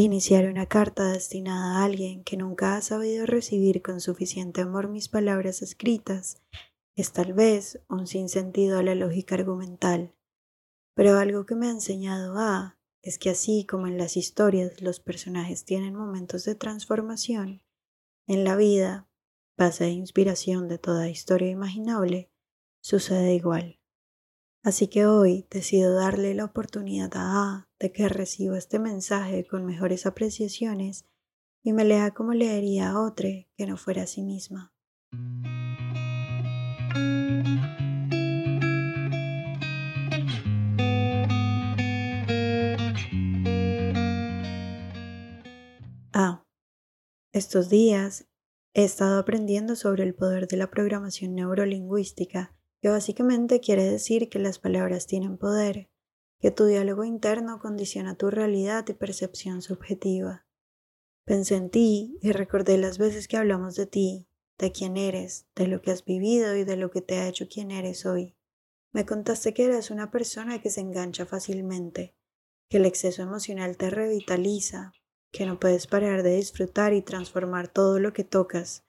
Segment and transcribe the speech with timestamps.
[0.00, 5.10] Iniciar una carta destinada a alguien que nunca ha sabido recibir con suficiente amor mis
[5.10, 6.42] palabras escritas
[6.96, 10.14] es tal vez un sinsentido a la lógica argumental,
[10.94, 15.00] pero algo que me ha enseñado A es que así como en las historias los
[15.00, 17.62] personajes tienen momentos de transformación,
[18.26, 19.06] en la vida,
[19.58, 22.30] base de inspiración de toda historia imaginable,
[22.80, 23.79] sucede igual.
[24.62, 29.64] Así que hoy decido darle la oportunidad a A de que reciba este mensaje con
[29.64, 31.06] mejores apreciaciones
[31.62, 34.74] y me lea como leería a otro que no fuera a sí misma.
[46.12, 46.44] A.
[47.32, 48.28] Estos días
[48.74, 54.38] he estado aprendiendo sobre el poder de la programación neurolingüística que básicamente quiere decir que
[54.38, 55.90] las palabras tienen poder,
[56.40, 60.46] que tu diálogo interno condiciona tu realidad y percepción subjetiva.
[61.24, 64.26] Pensé en ti y recordé las veces que hablamos de ti,
[64.58, 67.48] de quién eres, de lo que has vivido y de lo que te ha hecho
[67.48, 68.34] quien eres hoy.
[68.92, 72.16] Me contaste que eres una persona que se engancha fácilmente,
[72.68, 74.92] que el exceso emocional te revitaliza,
[75.30, 78.84] que no puedes parar de disfrutar y transformar todo lo que tocas,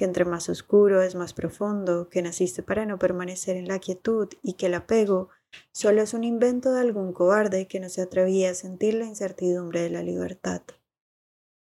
[0.00, 4.30] que entre más oscuro es más profundo, que naciste para no permanecer en la quietud
[4.40, 5.28] y que el apego
[5.74, 9.82] solo es un invento de algún cobarde que no se atrevía a sentir la incertidumbre
[9.82, 10.62] de la libertad.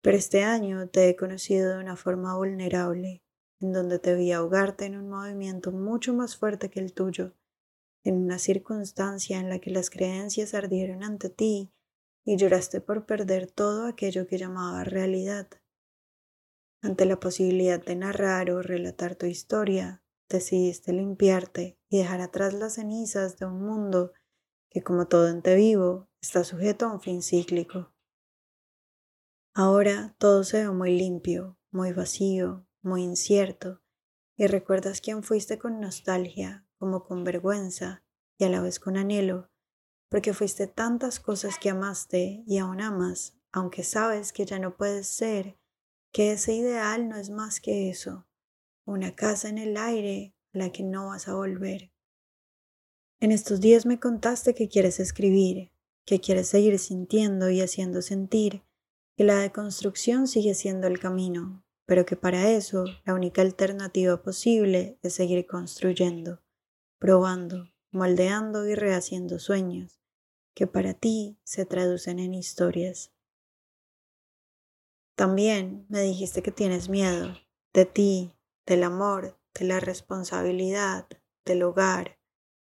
[0.03, 3.23] Pero este año te he conocido de una forma vulnerable,
[3.59, 7.33] en donde te vi ahogarte en un movimiento mucho más fuerte que el tuyo,
[8.03, 11.71] en una circunstancia en la que las creencias ardieron ante ti
[12.23, 15.47] y lloraste por perder todo aquello que llamaba realidad.
[16.81, 22.73] Ante la posibilidad de narrar o relatar tu historia, decidiste limpiarte y dejar atrás las
[22.75, 24.13] cenizas de un mundo
[24.69, 27.93] que, como todo ente vivo, está sujeto a un fin cíclico.
[29.53, 33.81] Ahora todo se ve muy limpio, muy vacío, muy incierto,
[34.35, 38.03] y recuerdas quién fuiste con nostalgia, como con vergüenza
[38.39, 39.51] y a la vez con anhelo,
[40.09, 45.07] porque fuiste tantas cosas que amaste y aún amas, aunque sabes que ya no puedes
[45.07, 45.60] ser
[46.11, 48.27] que ese ideal no es más que eso,
[48.85, 51.91] una casa en el aire a la que no vas a volver.
[53.19, 55.71] En estos días me contaste que quieres escribir,
[56.05, 58.63] que quieres seguir sintiendo y haciendo sentir
[59.15, 64.97] que la deconstrucción sigue siendo el camino, pero que para eso la única alternativa posible
[65.03, 66.41] es seguir construyendo,
[66.97, 70.01] probando, moldeando y rehaciendo sueños,
[70.55, 73.11] que para ti se traducen en historias.
[75.21, 77.35] También me dijiste que tienes miedo
[77.75, 78.33] de ti,
[78.65, 81.07] del amor, de la responsabilidad,
[81.45, 82.17] del hogar,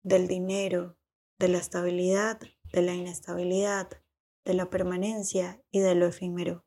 [0.02, 0.98] del dinero,
[1.38, 2.40] de la estabilidad,
[2.72, 3.90] de la inestabilidad,
[4.44, 6.64] de la permanencia y de lo efímero.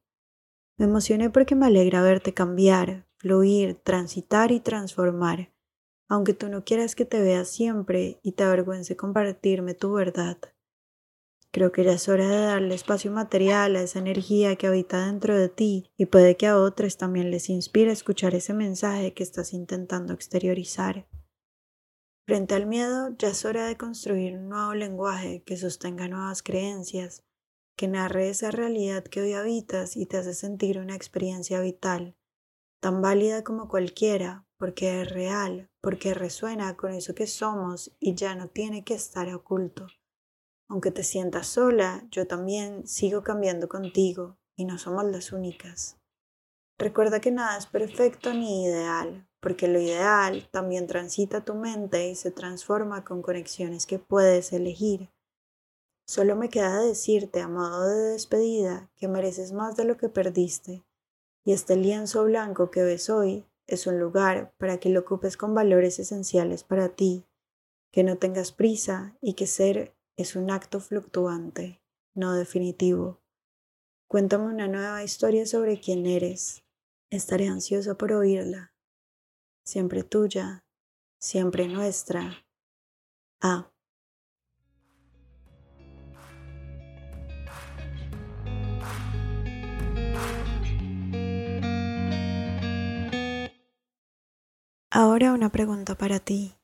[0.77, 5.53] Me emocioné porque me alegra verte cambiar, fluir, transitar y transformar,
[6.07, 10.37] aunque tú no quieras que te veas siempre y te avergüence compartirme tu verdad.
[11.51, 15.37] Creo que ya es hora de darle espacio material a esa energía que habita dentro
[15.37, 19.53] de ti y puede que a otros también les inspire escuchar ese mensaje que estás
[19.53, 21.07] intentando exteriorizar.
[22.27, 27.23] Frente al miedo, ya es hora de construir un nuevo lenguaje que sostenga nuevas creencias,
[27.77, 32.15] que narre esa realidad que hoy habitas y te hace sentir una experiencia vital,
[32.81, 38.35] tan válida como cualquiera, porque es real, porque resuena con eso que somos y ya
[38.35, 39.87] no tiene que estar oculto.
[40.67, 45.97] Aunque te sientas sola, yo también sigo cambiando contigo y no somos las únicas.
[46.77, 52.15] Recuerda que nada es perfecto ni ideal, porque lo ideal también transita tu mente y
[52.15, 55.09] se transforma con conexiones que puedes elegir.
[56.07, 60.83] Solo me queda decirte a modo de despedida que mereces más de lo que perdiste,
[61.43, 65.55] y este lienzo blanco que ves hoy es un lugar para que lo ocupes con
[65.55, 67.25] valores esenciales para ti,
[67.91, 71.81] que no tengas prisa y que ser es un acto fluctuante,
[72.13, 73.21] no definitivo.
[74.07, 76.63] Cuéntame una nueva historia sobre quién eres.
[77.09, 78.73] Estaré ansiosa por oírla.
[79.63, 80.65] Siempre tuya,
[81.19, 82.45] siempre nuestra.
[83.41, 83.71] A.
[94.91, 96.55] Ahora una pregunta para ti.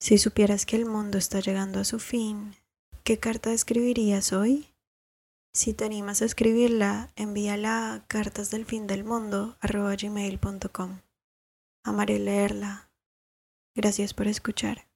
[0.00, 2.56] Si supieras que el mundo está llegando a su fin,
[3.04, 4.70] ¿qué carta escribirías hoy?
[5.52, 11.00] Si te animas a escribirla, envíala a cartasdelfindelmundo.com.
[11.84, 12.90] Amaré leerla.
[13.74, 14.89] Gracias por escuchar.